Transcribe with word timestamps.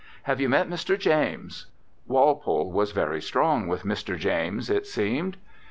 "Have 0.23 0.41
you 0.41 0.49
met 0.49 0.67
Mr. 0.67 0.97
James?" 0.97 1.67
Walpole 2.07 2.71
was 2.71 2.91
very 2.91 3.21
strong 3.21 3.67
with 3.67 3.83
Mr. 3.83 4.17
James, 4.17 4.67
it 4.67 4.87
seemed. 4.87 5.37